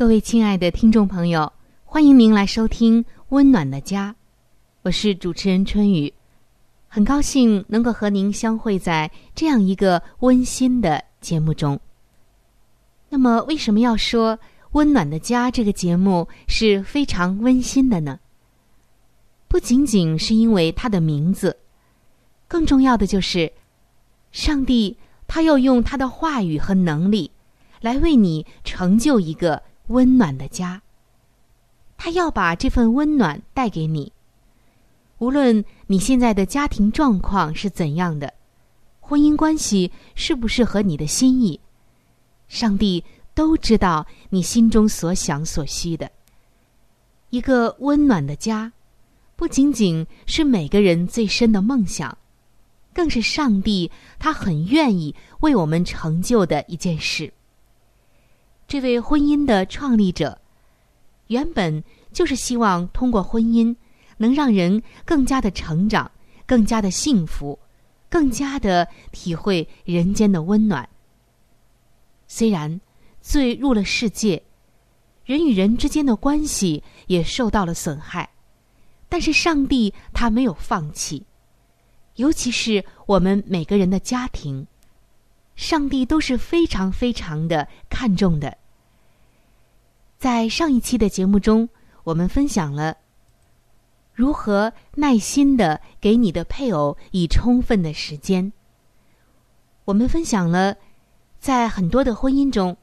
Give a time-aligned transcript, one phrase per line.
[0.00, 1.52] 各位亲爱的听众朋友，
[1.84, 4.12] 欢迎您来收听《温暖的家》，
[4.80, 6.10] 我是主持人春雨，
[6.88, 11.78] 很高兴能够和您相会在这样一个温馨的节目中。
[13.10, 14.38] 那么，为什么要说
[14.70, 18.20] 《温暖的家》这个节目是非常温馨的呢？
[19.48, 21.58] 不仅仅是因为它的名字，
[22.48, 23.52] 更重要的就是，
[24.32, 27.30] 上帝他要用他的话语和能力，
[27.82, 29.62] 来为你成就一个。
[29.90, 30.80] 温暖的家，
[31.96, 34.12] 他要把这份温暖带给你。
[35.18, 38.32] 无论你现在的家庭状况是怎样的，
[39.00, 41.58] 婚姻关系是不是合你的心意，
[42.46, 43.02] 上帝
[43.34, 46.08] 都知道你心中所想所需的。
[47.30, 48.72] 一个温暖的家，
[49.34, 52.16] 不仅仅是每个人最深的梦想，
[52.94, 53.90] 更是上帝
[54.20, 57.32] 他很愿意为我们成就的一件事。
[58.70, 60.40] 这位婚姻的创立者，
[61.26, 61.82] 原本
[62.12, 63.74] 就是希望通过婚姻，
[64.18, 66.08] 能让人更加的成长，
[66.46, 67.58] 更加的幸福，
[68.08, 70.88] 更加的体会人间的温暖。
[72.28, 72.80] 虽然
[73.20, 74.40] 罪入了世界，
[75.24, 78.30] 人与人之间的关系也受到了损害，
[79.08, 81.26] 但是上帝他没有放弃，
[82.14, 84.64] 尤其是我们每个人的家庭，
[85.56, 88.56] 上帝都是非常非常的看重的。
[90.20, 91.66] 在上一期的节目中，
[92.04, 92.94] 我们分享了
[94.12, 98.52] 如何耐心的给你的配偶以充分的时间。
[99.86, 100.76] 我们分享了，
[101.38, 102.76] 在很多的婚姻中，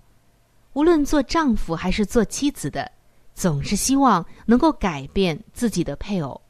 [0.74, 2.92] 无论做丈夫还是做妻子的，
[3.36, 6.42] 总是希望能够改变自己的配偶，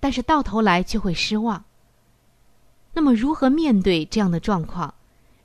[0.00, 1.62] 但是到头来却会失望。
[2.94, 4.94] 那么，如何面对这样的状况？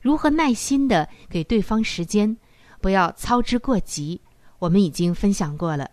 [0.00, 2.34] 如何耐心的给对方时间，
[2.80, 4.22] 不要操之过急？
[4.64, 5.90] 我们已经分享过了，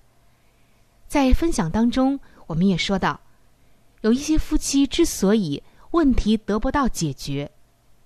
[1.06, 2.18] 在分享当中，
[2.48, 3.20] 我们也说到，
[4.00, 5.62] 有一些夫妻之所以
[5.92, 7.52] 问题得不到解决，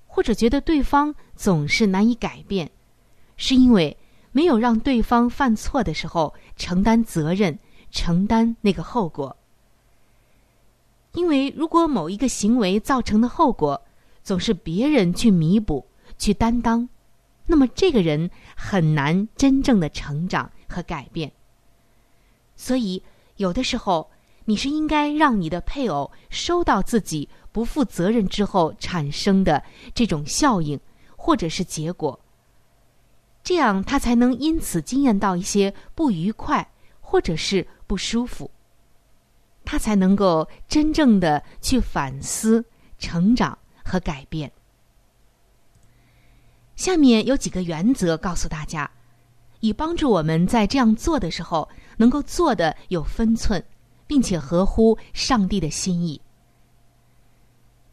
[0.08, 2.72] 或者觉得对方总是难以改变，
[3.38, 3.96] 是因为
[4.31, 7.59] 没有让对方犯错的时候承担责任、
[7.92, 9.38] 承担那个后果。
[11.14, 13.80] 因为如果某一个行为造成的后果
[14.24, 15.86] 总是别人去弥补、
[16.18, 16.90] 去担当。
[17.46, 21.31] 那么，这个人很难真正的成长和改变。
[22.56, 23.03] 所以，
[23.38, 24.09] 有的时候
[24.46, 29.63] 你是应该让你的配偶收到自己不负责任之后产生的
[29.94, 30.80] 这种效应，
[31.16, 32.19] 或者是结果，
[33.44, 38.50] 这样他才能因此经验到一些不愉快或者是不舒服，
[39.63, 42.63] 他才能够真正的去反思、
[42.98, 44.51] 成长和改变。
[46.75, 48.89] 下面有几个原则告诉大家，
[49.60, 51.68] 以帮助我们在这样做的时候
[51.98, 53.63] 能够做的有分寸，
[54.07, 56.22] 并且合乎上帝的心意。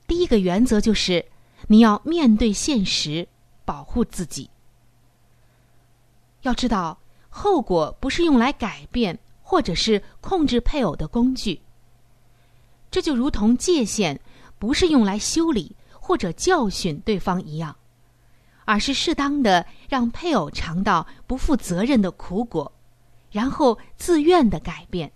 [0.07, 1.25] 第一个原则就是，
[1.69, 3.27] 你要面对现实，
[3.65, 4.51] 保护自己。
[6.43, 6.99] 要知道，
[7.31, 11.63] 后果不是用来改变或者是控制配偶的工具。
[12.91, 14.21] 这就如同界限
[14.59, 17.75] 不是用来修理或者教训对方一样。
[18.73, 22.73] 而是适当的让配偶尝到不负责任的苦果，
[23.31, 25.13] 然后自愿的改变。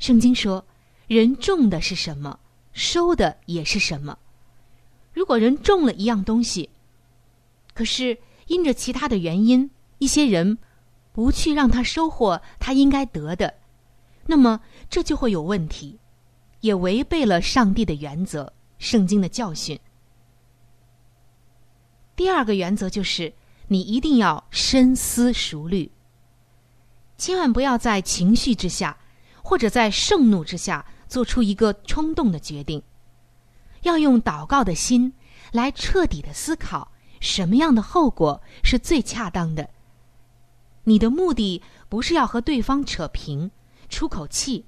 [0.00, 0.66] 圣经说
[1.06, 2.36] ：“人种的是什么，
[2.72, 4.18] 收的也是什么。”
[5.14, 6.68] 如果人种了一样东西，
[7.72, 8.18] 可是
[8.48, 10.58] 因着其他的原因，一些人
[11.12, 13.54] 不去让他收获他应该得的，
[14.26, 14.60] 那么
[14.90, 15.96] 这就会有问题，
[16.62, 19.78] 也违背了上帝的原则、圣经的教训。
[22.14, 23.32] 第二个原则就是，
[23.68, 25.90] 你一定要深思熟虑，
[27.16, 28.98] 千万不要在情绪之下，
[29.42, 32.82] 或者在盛怒之下做出一个冲动的决定。
[33.82, 35.12] 要用祷告的心
[35.52, 39.70] 来彻底的思考，什么样的后果是最恰当的。
[40.84, 43.50] 你的目的不是要和对方扯平、
[43.88, 44.66] 出口气，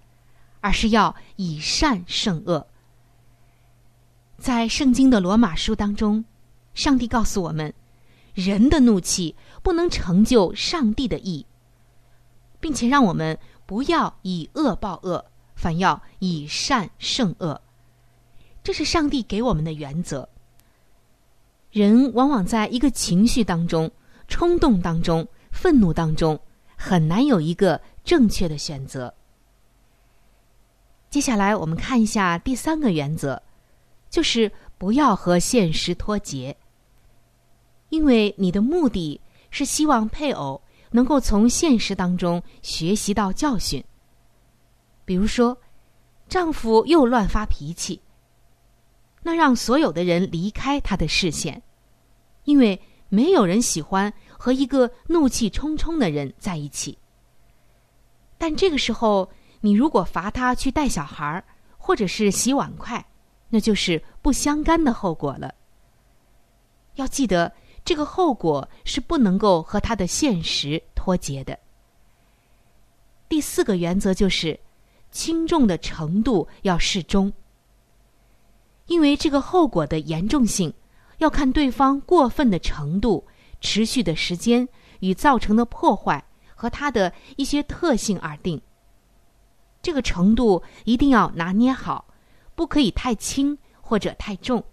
[0.61, 2.67] 而是要以善胜恶。
[4.39, 6.25] 在圣经的罗马书当中，
[6.75, 7.73] 上帝告诉我们，
[8.35, 11.47] 人的怒气不能成就上帝的意，
[12.61, 15.25] 并且让我们不要以恶报恶，
[15.55, 17.61] 反要以善胜恶。
[18.63, 20.29] 这是上帝给我们的原则。
[21.71, 23.91] 人往往在一个情绪当中、
[24.29, 26.39] 冲动当中、愤怒当中，
[26.77, 29.13] 很难有一个正确的选择。
[31.11, 33.41] 接下来，我们看一下第三个原则，
[34.11, 36.57] 就是不要和现实脱节。
[37.89, 39.21] 因为你的目的
[39.51, 40.61] 是希望配偶
[40.91, 43.83] 能够从现实当中学习到教训。
[45.05, 45.57] 比如说，
[46.29, 48.01] 丈夫又乱发脾气。
[49.23, 51.63] 那让所有的人离开他的视线，
[52.45, 56.99] 因为没有人喜欢和一个怒气冲冲的人在一起。
[58.37, 61.45] 但这个时候，你如果罚他去带小孩儿
[61.79, 63.07] 或者是洗碗筷，
[63.49, 65.55] 那就是不相干的后果了。
[66.97, 67.53] 要记得，
[67.85, 71.59] 这个后果是不能够和他的现实脱节的。
[73.29, 74.59] 第四个原则就是，
[75.11, 77.33] 轻重的程度要适中。
[78.87, 80.73] 因为这个后果的严重性，
[81.19, 83.27] 要看对方过分的程度、
[83.61, 84.69] 持续的时间
[85.01, 86.23] 与造成的破坏
[86.55, 88.61] 和它的一些特性而定。
[89.83, 92.07] 这个程度一定要拿捏好，
[92.55, 94.65] 不可以太轻或者太重。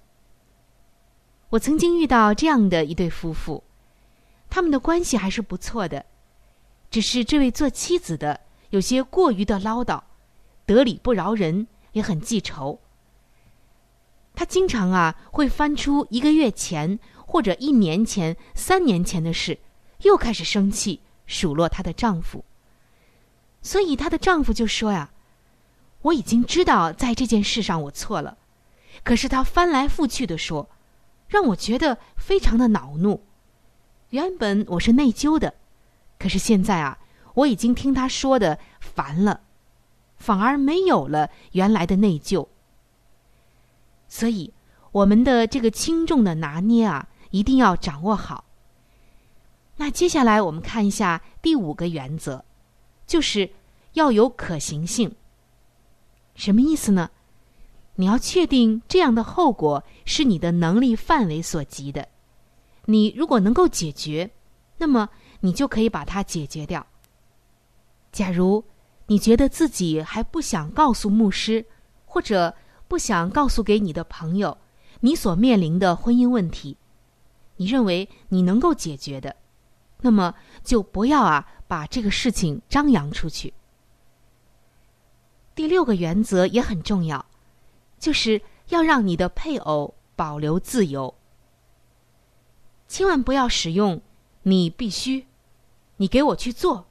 [1.52, 3.62] 我曾经遇到这样的一对夫妇，
[4.50, 6.06] 他们的关系还是不错的，
[6.90, 8.40] 只是这位做妻子的
[8.70, 10.02] 有些过于的唠叨，
[10.66, 12.80] 得理不饶人，也很记仇。
[14.34, 19.60] 她经常啊会翻出一个月前或者一年前、三年前的事，
[20.04, 22.46] 又开始生气数落她的丈夫。
[23.62, 25.12] 所以她的丈夫就说呀
[26.04, 28.38] ：“我已经知道在这件事上我错了，
[29.04, 30.70] 可是他翻来覆去的说，
[31.32, 33.24] 让我觉得非常的恼怒。
[34.10, 35.54] 原本我是内疚的，
[36.20, 37.00] 可是现在啊，
[37.36, 39.40] 我已经听他说的烦了，
[40.18, 42.50] 反而没有了原来的内疚。”
[44.10, 44.54] 所以，
[44.92, 48.44] 我们的这个轻重的拿捏啊，一定要掌握好。
[49.78, 52.44] 那接下来我们看一下第五个原则，
[53.08, 53.52] 就是
[53.94, 55.16] 要有可行性。
[56.36, 57.10] 什么意思呢？
[58.02, 62.08] 你要确定这样的后果是你的能力范围所及的。
[62.86, 64.32] 你如果能够解决，
[64.80, 65.10] 那么
[65.42, 66.88] 你就可以把它解决掉。
[68.12, 68.64] 假如
[69.06, 71.64] 你觉得自己还不想告诉牧师，
[72.06, 72.56] 或者。
[72.88, 74.58] 不想告诉给你的朋友，
[75.00, 76.76] 你所面临的婚姻问题，
[77.56, 79.38] 你认为你能够解决的，
[80.02, 83.54] 那么就不要啊把这个事情张扬出去。
[85.56, 87.26] 第六个原则也很重要，
[88.02, 91.14] 就是要让你的配偶保留自由，
[92.88, 94.02] 千万不要使用
[94.42, 95.28] “你必须
[95.98, 96.88] ”“你给我去做”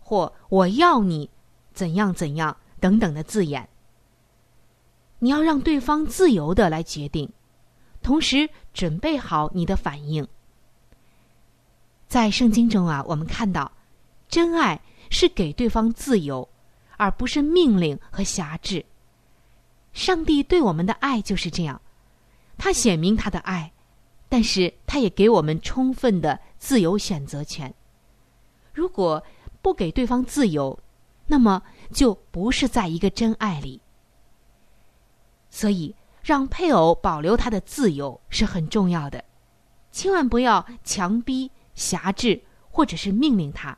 [0.00, 1.30] 或“我要你
[1.72, 3.68] 怎样怎样”等等的字眼。
[5.20, 7.30] 你要让对方自由的来决定，
[8.02, 10.26] 同时准备好你的反应。
[12.08, 13.70] 在圣经中啊，我们看到，
[14.28, 16.48] 真爱是给对方自由，
[16.96, 18.84] 而不是命令和辖制。
[19.92, 21.80] 上帝对我们的爱就是这样，
[22.56, 23.72] 他显明他的爱，
[24.28, 27.74] 但是他也给我们充分的自由选择权。
[28.72, 29.22] 如果
[29.60, 30.78] 不给对方自由，
[31.26, 33.80] 那么就不是在一个真爱里。
[35.50, 39.24] 所以，让配偶保留他的自由是很重要的，
[39.90, 43.76] 千万不要强逼、辖制或者是命令他，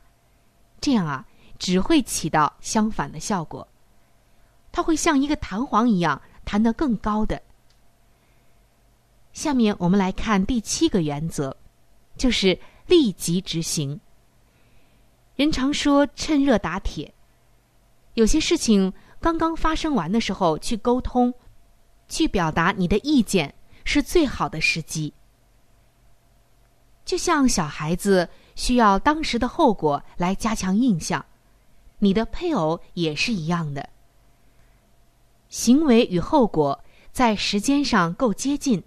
[0.79, 1.25] 这样啊，
[1.57, 3.67] 只会起到相反的效果。
[4.73, 7.41] 他会像一个弹簧一样弹得更高的。
[9.31, 11.55] 下面我们来看第七个原则，
[12.17, 14.01] 就是立即执行。
[15.35, 17.13] 人常说趁热打铁，
[18.15, 21.33] 有些事情刚刚发生完的时候去沟通，
[22.07, 23.53] 去表达你的意见
[23.85, 25.13] 是最好的时机。
[27.05, 31.23] 就像小孩子需要当时的后果来加强印象，
[31.99, 33.89] 你的配偶也是一样的。
[35.53, 38.83] 行为与后果在时间上够接近，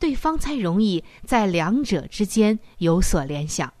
[0.00, 3.72] 对方才容易在两者之间有所联想。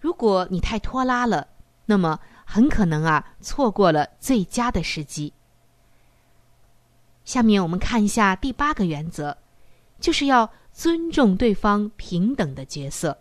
[0.00, 1.46] 如果你太拖拉了，
[1.86, 5.32] 那么很可能啊错过了最佳的时机。
[7.24, 9.36] 下面我们看一下第八个原则，
[10.00, 13.16] 就是要尊重对方平等的角色。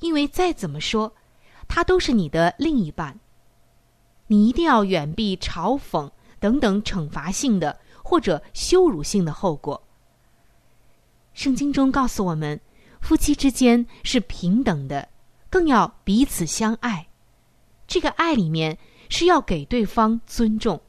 [0.00, 1.14] 因为再怎么说，
[1.66, 3.18] 他都是你的另一半，
[4.26, 9.80] 你一定要远避嘲讽等等惩罚性的或者羞辱性的后果。
[11.32, 12.60] 圣经中告诉我们，
[13.00, 15.08] 夫妻之间是平等的。
[15.48, 17.08] 更要彼此相爱，
[17.88, 18.78] 这个爱里面
[19.08, 20.80] 是要给对方尊重，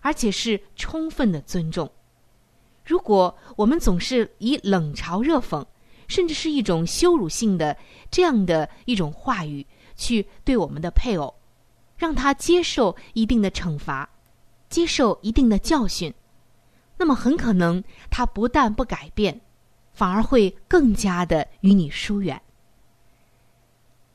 [0.00, 1.88] 而且是充分的尊重。
[2.84, 5.64] 如果我们总是以冷嘲热讽，
[6.08, 7.76] 甚至是一种羞辱性的
[8.10, 9.64] 这样的一种话语
[9.94, 11.32] 去对我们的配偶，
[11.96, 14.09] 让他接受一定的惩罚，
[14.70, 16.14] 接受一定的教训，
[16.96, 19.38] 那么很可能他不但不改变，
[19.92, 22.40] 反而会更加的与你疏远。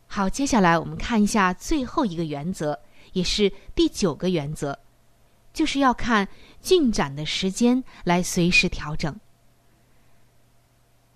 [0.08, 2.80] 好，接下来我们看一下最后一个原则，
[3.12, 4.80] 也是第九个原则，
[5.54, 6.28] 就是要看
[6.62, 9.14] 进展的时间来随时调整。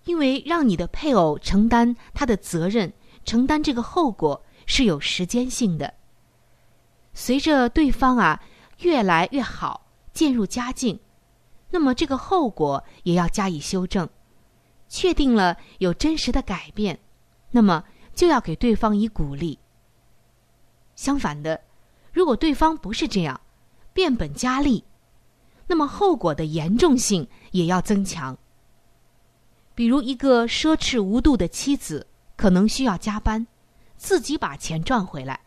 [0.03, 2.91] 因为让你的配偶承担他的责任，
[3.23, 5.93] 承担这个后果是有时间性的。
[7.13, 8.41] 随着对方啊
[8.79, 10.99] 越来越好，渐入佳境，
[11.69, 14.09] 那么这个后果也要加以修正，
[14.87, 16.99] 确定了有真实的改变，
[17.51, 17.83] 那么。
[18.15, 19.57] 就要给对方以鼓励。
[20.93, 21.61] 相反的，
[22.11, 23.39] 如果对方不是这样，
[23.93, 24.83] 变本加厉，
[25.67, 28.37] 那么后果的严重性也要增强。
[29.73, 32.05] 比如，一个奢侈无度的妻子
[32.35, 33.47] 可能需要加班，
[33.95, 35.39] 自己把钱赚回来。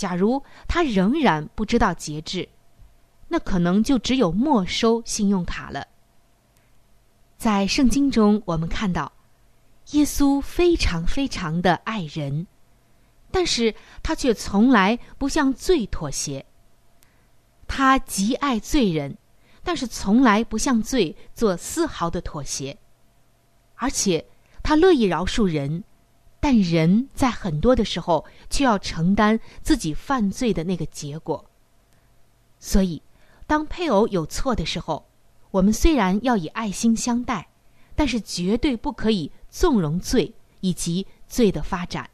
[0.00, 2.48] 假如他仍然不知道节制，
[3.28, 5.86] 那可能就只有没收信用卡了。
[7.36, 9.12] 在圣经中，我们看到。
[9.90, 12.46] 耶稣非常非常的爱人，
[13.30, 16.46] 但是他却从来不向罪妥协。
[17.68, 19.18] 他极爱罪人，
[19.62, 22.78] 但是从来不向罪做丝毫的妥协。
[23.74, 24.24] 而且
[24.62, 25.84] 他乐意饶恕人，
[26.40, 31.44] 但人在很多的时候却要承担自己犯罪的那个结果。
[32.58, 33.00] 所以，
[33.46, 35.06] 当配偶有错的时候，
[35.52, 37.48] 我们虽然要以爱心相待，
[37.94, 39.30] 但是绝对不可以。
[39.52, 42.08] 纵容罪以及罪的发展。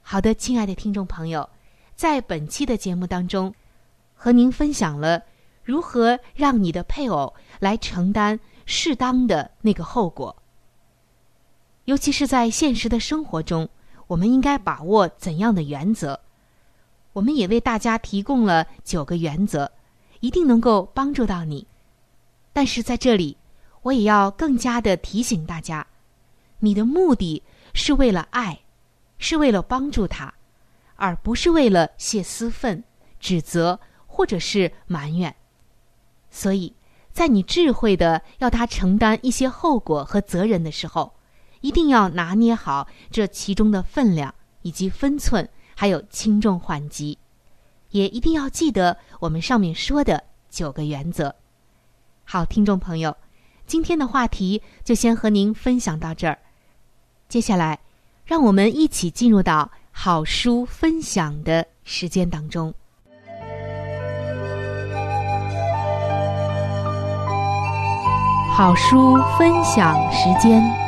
[0.00, 1.46] 好的，亲爱的听众朋友，
[1.94, 3.54] 在本期的节目当中，
[4.14, 5.22] 和您分享了
[5.62, 10.34] 如何让你的配偶来承担适当的那个后果。
[11.88, 13.66] 尤其是在现实的生活中，
[14.08, 16.20] 我们应该把握怎样的原则？
[17.14, 19.72] 我们也为大家提供了九个原则，
[20.20, 21.66] 一定能够帮助到你。
[22.52, 23.38] 但是在这里。
[23.82, 25.86] 我也要更加的提醒大家，
[26.58, 27.42] 你的目的
[27.72, 28.58] 是为了爱，
[29.18, 30.34] 是为了帮助他，
[30.96, 32.82] 而不是为了泄私愤、
[33.20, 35.34] 指责或者是埋怨。
[36.28, 36.74] 所以，
[37.12, 41.14] 在你智慧的要他承担一些后果和责任的时候，
[41.60, 47.18] 一定要拿捏好这其中的分量以及分寸，还有轻重缓急，
[47.90, 51.34] 也一定要记得我们上面说的九个原则。
[52.24, 53.16] 好，听众朋友。
[53.66, 56.38] 今天的话题就先和您分享到这儿。
[57.28, 57.78] 接下来，
[58.24, 62.72] 让我们一起进入到好书分享的时间当中。
[68.56, 70.87] 好书分享时间。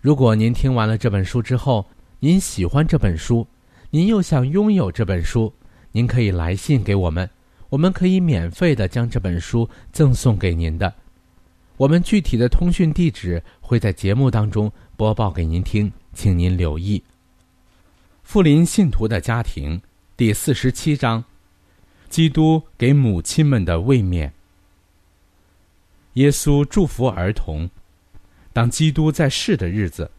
[0.00, 1.84] 如果您听完了这本书之后，
[2.20, 3.46] 您喜欢这本书，
[3.90, 5.52] 您又想拥有这本书，
[5.90, 7.28] 您可以来信给我们。
[7.70, 10.94] 我们可以免费的将这本书赠送给您的，
[11.76, 17.02] 我们具体的通讯地址会在节目当中播报给您听，请您留意。
[18.22, 19.82] 富林信徒的家庭
[20.16, 21.24] 第四十七章：
[22.08, 24.32] 基督给母亲们的卫冕。
[26.14, 27.68] 耶稣祝福儿童，
[28.58, 30.10] 当基督在世的日子，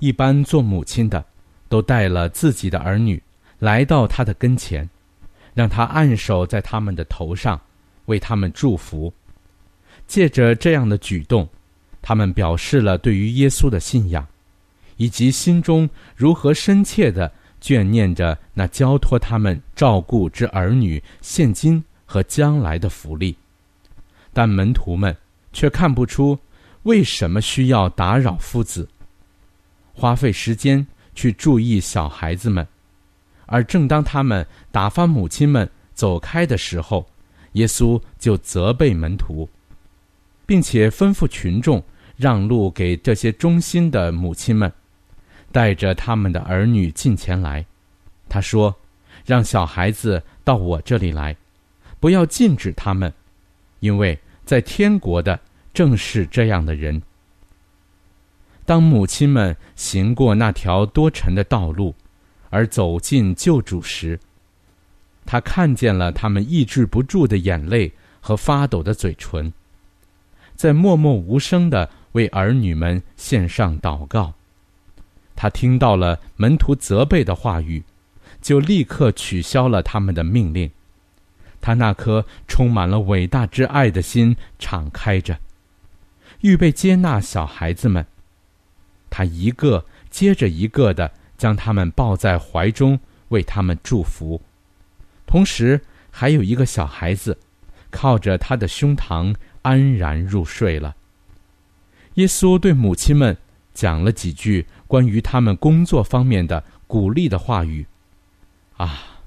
[0.00, 1.24] 一般做母亲的
[1.68, 3.22] 都带了自己的儿女
[3.60, 4.90] 来到他的跟前。
[5.54, 7.60] 让他按手在他们的头上，
[8.06, 9.14] 为他们祝福。
[10.08, 11.48] 借着这样的举动，
[12.02, 14.26] 他们表示了对于耶稣的信仰，
[14.96, 23.36] 以及心中如何深切的眷念着那交托他们照顾之儿女现今和将来的福利。
[24.32, 25.16] 但门徒们
[25.52, 26.36] 却看不出
[26.86, 28.88] 为什么需要打扰夫子，
[29.92, 32.64] 花费时间去注意小孩子们。
[33.46, 37.04] 而正当他们打发母亲们走开的时候，
[37.54, 39.48] 耶稣就责备门徒，
[40.46, 41.82] 并且吩咐群众
[42.16, 44.72] 让路给这些忠心的母亲们，
[45.50, 47.66] 带着他们的儿女进前来。
[48.28, 48.72] 他说
[49.26, 51.36] ：“让小孩子到我这里来，
[51.98, 53.12] 不要禁止他们，
[53.80, 55.38] 因为在天国的
[55.76, 57.00] 正是这样的人。”
[58.64, 61.94] 当母亲们行过那条多尘的道路。
[62.48, 64.18] 而走进救主时，
[65.26, 69.52] 他看见了他们抑制不住的眼泪和发抖的嘴唇，
[70.54, 74.32] 在默默无声的为儿女们献上祷告。
[75.34, 77.82] 他听到了门徒责备的话语，
[78.40, 80.70] 就立刻取消了他们的命令。
[81.60, 85.36] 他那颗充满了伟大之爱的心敞开着，
[86.40, 88.06] 预备接纳小孩子们。
[89.10, 91.12] 他一个接着一个的。
[91.36, 94.40] 将他们抱在怀中，为他们祝福，
[95.26, 95.78] 同时
[96.10, 97.36] 还有一个小孩子，
[97.90, 100.96] 靠着他的胸膛安然入睡了。
[102.14, 103.36] 耶稣对母亲们
[103.74, 107.86] 讲了几句关于他们工作方面的鼓励的话语，
[108.78, 109.20] 啊，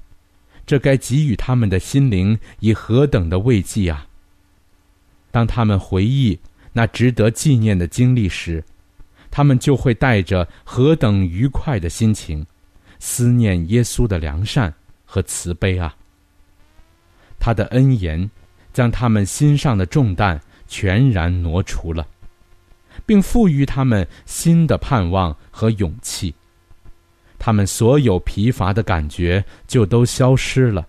[0.66, 4.08] 这该给予他们的心灵以何等的慰藉啊！
[5.30, 6.40] 当他们回忆
[6.72, 8.62] 那值得纪念的经历时，
[9.30, 12.46] 他们就会带着何等愉快的心情，
[12.98, 14.72] 思念耶稣的良善
[15.04, 15.94] 和慈悲啊！
[17.38, 18.30] 他的恩言
[18.72, 22.06] 将他们心上的重担全然挪除了，
[23.06, 26.34] 并赋予他们新的盼望和勇气。
[27.38, 30.86] 他们所有疲乏的感觉就都消失了。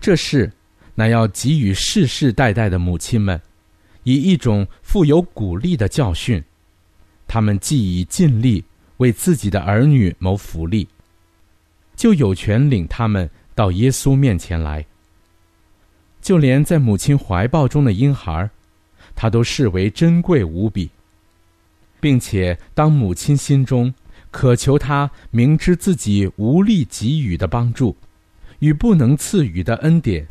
[0.00, 0.52] 这是
[0.94, 3.40] 那要给予世世代代的母亲们，
[4.04, 6.42] 以一种富有鼓励的教训。
[7.26, 8.64] 他们既已尽力
[8.98, 10.86] 为自己的儿女谋福利，
[11.96, 14.86] 就有权领他们到耶稣面前来。
[16.20, 18.48] 就连在母亲怀抱中的婴孩，
[19.14, 20.90] 他都视为珍贵无比，
[22.00, 23.92] 并且当母亲心中
[24.30, 27.96] 渴求他明知自己无力给予的帮助
[28.60, 30.28] 与不能赐予的恩典，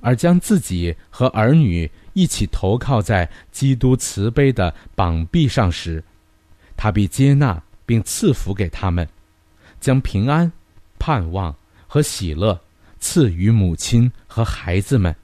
[0.00, 1.90] 而将自己和儿女。
[2.12, 6.02] 一起投靠在基督慈悲的膀臂上时，
[6.76, 9.06] 他必接纳并赐福给他们，
[9.80, 10.50] 将平安、
[10.98, 11.54] 盼望
[11.86, 12.60] 和喜乐
[12.98, 15.14] 赐予母亲和孩子们。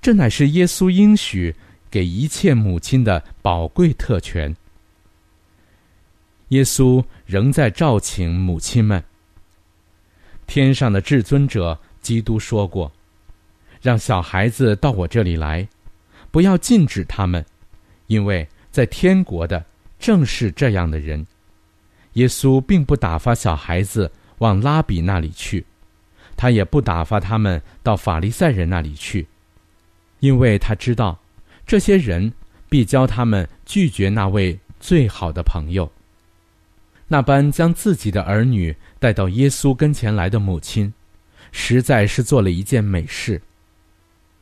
[0.00, 1.54] 这乃是耶稣应许
[1.90, 4.54] 给一切母亲的宝贵特权。
[6.48, 9.02] 耶稣仍在召请母亲们。
[10.46, 12.90] 天上的至尊者基督说过。
[13.86, 15.68] 让小孩子到我这里来，
[16.32, 17.46] 不要禁止他们，
[18.08, 19.64] 因为在天国的
[19.96, 21.24] 正是这样的人。
[22.14, 25.64] 耶稣并不打发小孩子往拉比那里去，
[26.36, 29.24] 他也不打发他们到法利赛人那里去，
[30.18, 31.16] 因为他知道，
[31.64, 32.32] 这些人
[32.68, 35.88] 必教他们拒绝那位最好的朋友。
[37.06, 40.92] 那般将自己的儿女带到耶稣跟前来的母亲，
[41.52, 43.40] 实在是做了一件美事。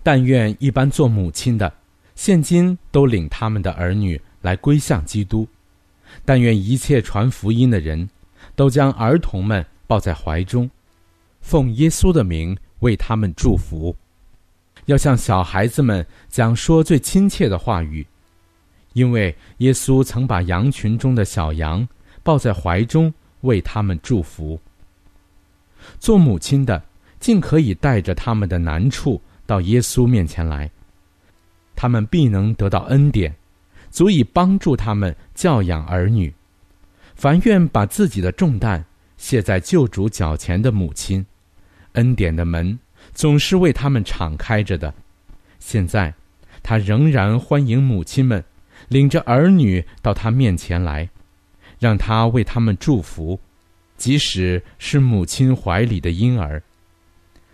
[0.05, 1.73] 但愿一般做母亲的，
[2.15, 5.45] 现今都领他们的儿女来归向基督；
[6.25, 8.09] 但愿一切传福音的人，
[8.55, 10.71] 都将儿童们抱在怀中，
[11.41, 13.97] 奉耶稣的名为他们祝福。
[14.85, 18.07] 要向小孩子们讲说最亲切的话语，
[18.93, 21.85] 因为耶稣曾把羊群中的小羊。
[22.23, 23.13] 抱在怀中，
[23.43, 24.59] 为他们祝福。
[26.01, 26.83] 做母亲的，
[27.21, 30.71] 尽可以带着他们的难处到耶稣面前来，
[31.75, 33.35] 他们必能得到恩典，
[33.91, 36.33] 足以帮助他们教养儿女。
[37.15, 38.85] 凡愿把自己的重担
[39.17, 41.25] 卸在救主脚前的母亲，
[41.93, 42.79] 恩典的门
[43.13, 44.93] 总是为他们敞开着的。
[45.59, 46.15] 现在，
[46.63, 48.45] 他仍然欢迎母亲们
[48.89, 51.09] 领着儿女到他面前来。
[51.81, 53.39] 让他为他们祝福，
[53.99, 56.63] 即使是母亲怀里的婴儿，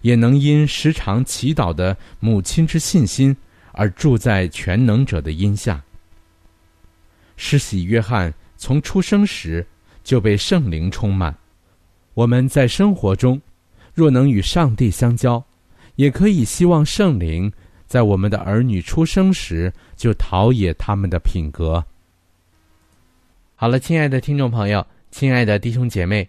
[0.02, 3.36] 也能因时常祈祷的母亲之信心
[3.72, 5.82] 而住在全能者的荫下。
[7.36, 9.66] 施洗约翰从出生时
[10.04, 11.34] 就被圣灵充满，
[12.14, 13.40] 我们在生活中
[13.94, 15.42] 若能与上帝相交，
[15.96, 17.50] 也可以希望圣灵
[17.86, 21.84] 在我们的儿女出生时就陶冶他们的品格。
[23.54, 26.28] 好了，亲爱的听众朋友，亲爱的弟兄姐妹，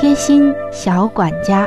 [0.00, 1.66] 贴心小管家，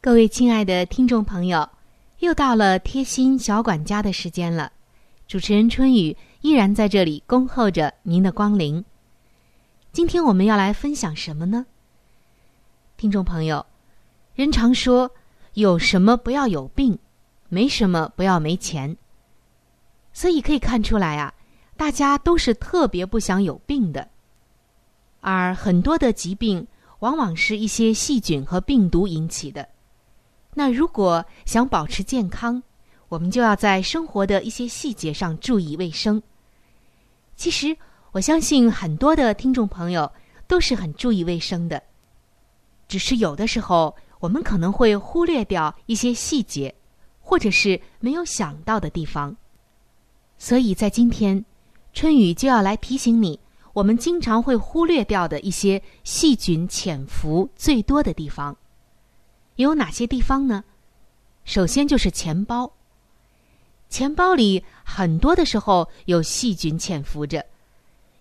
[0.00, 1.68] 各位亲爱的听众朋友，
[2.20, 4.72] 又到了贴心小管家的时间了。
[5.26, 8.82] 主持人春雨依然在这里恭候着您的光临。
[9.92, 11.66] 今天我们要来分享什么呢？
[12.96, 13.66] 听众朋友，
[14.34, 15.10] 人常说
[15.52, 16.98] 有什么不要有病，
[17.50, 18.96] 没什么不要没钱，
[20.14, 21.34] 所以可以看出来啊。
[21.78, 24.08] 大家都是特别不想有病的，
[25.20, 26.66] 而很多的疾病
[26.98, 29.66] 往往是一些细菌和病毒引起的。
[30.54, 32.60] 那如果想保持健康，
[33.08, 36.20] 我们就要在生活的一些细节上注意卫生。
[37.36, 37.76] 其实，
[38.10, 40.10] 我相信很多的听众朋友
[40.48, 41.80] 都是很注意卫生的，
[42.88, 46.74] 只是有的时候我们可能会忽略掉一些细节，
[47.20, 49.36] 或者是没有想到的地方。
[50.38, 51.44] 所以在今天。
[51.92, 53.40] 春雨就要来提醒你，
[53.72, 58.56] 我们经常会忽略掉的一些细菌潜伏最多的地方，
[59.56, 60.62] 有哪些地方呢？
[61.44, 62.70] 首先就是钱包，
[63.88, 67.44] 钱包里很多的时候有细菌潜伏着，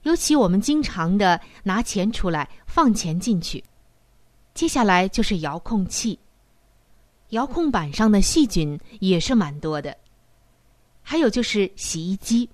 [0.04, 3.64] 尤其我们经常的拿钱出来放钱进去。
[4.54, 6.18] 接下来就是遥控器，
[7.30, 9.96] 遥控板上的细菌也是蛮多的，
[11.04, 12.50] 还有就是洗衣机。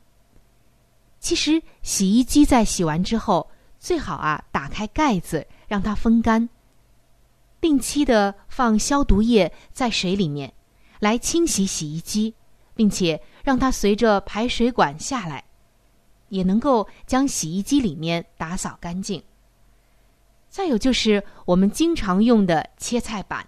[1.23, 6.49] 其实，洗衣机在洗完之后，最好啊打开盖子，让它风干。
[7.61, 10.51] 定期的放消毒液在水里面，
[10.99, 12.35] 来清洗洗衣机，
[12.75, 15.45] 并且让它随着排水管下来，
[16.27, 19.23] 也能够将洗衣机里面打扫干净。
[20.49, 23.47] 再有就是我们经常用的切菜板，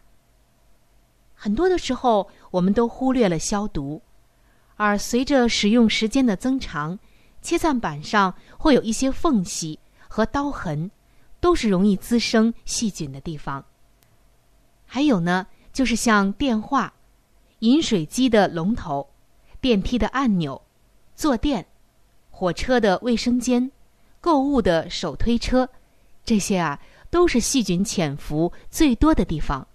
[1.34, 4.02] 很多的时候我们都忽略了消毒，
[4.78, 6.98] 而随着使用时间的增长。
[7.46, 10.90] 切菜板上会有一些缝隙和刀痕，
[11.40, 13.64] 都是容易滋生细菌的地方。
[14.88, 16.92] 还有呢，就是像电话、
[17.60, 19.08] 饮水机的龙头、
[19.62, 20.60] 电梯的按钮、
[21.16, 21.66] 坐垫、
[22.32, 23.72] 火车的卫生间、
[24.20, 25.70] 购物的手推车，
[26.24, 26.82] 这些啊
[27.12, 29.68] 都是细菌潜伏最多的地方，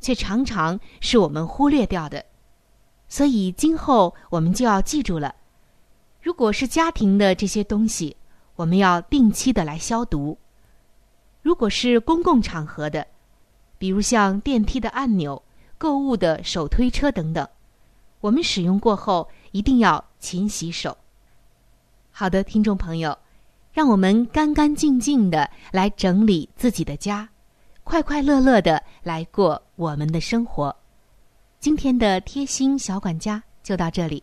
[0.00, 2.22] 却常常是我们忽略掉的。
[3.08, 5.34] 所以今后我们就要记住了：
[6.24, 8.16] 如果是家庭的这些东西，
[8.56, 10.34] 我们要定期的来消毒；
[11.42, 13.06] 如果是公共场合的，
[13.76, 15.42] 比如像电梯的按钮、
[15.76, 17.46] 购物的手推车等等，
[18.22, 20.96] 我们使用过后一定要勤洗手。
[22.10, 23.18] 好的，听众朋友，
[23.70, 27.28] 让我们干干净净的来整理自己的家，
[27.82, 30.74] 快快乐乐的来过我们的生活。
[31.60, 34.22] 今天的贴心小管家就到这里。